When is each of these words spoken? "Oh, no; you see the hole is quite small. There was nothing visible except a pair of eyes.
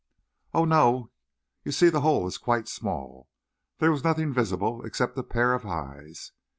"Oh, 0.55 0.65
no; 0.65 1.11
you 1.63 1.71
see 1.71 1.89
the 1.89 2.01
hole 2.01 2.25
is 2.25 2.39
quite 2.39 2.67
small. 2.67 3.29
There 3.77 3.91
was 3.91 4.03
nothing 4.03 4.33
visible 4.33 4.83
except 4.83 5.15
a 5.15 5.21
pair 5.23 5.53
of 5.53 5.63
eyes. 5.63 6.31